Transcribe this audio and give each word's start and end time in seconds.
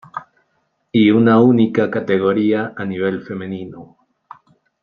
Y 0.91 1.11
una 1.11 1.39
única 1.41 1.91
categoría 1.91 2.73
a 2.75 2.85
nivel 2.85 3.21
femenino. 3.21 3.99